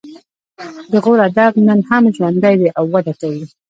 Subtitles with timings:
[0.91, 3.43] د غور ادب نن هم ژوندی دی او وده کوي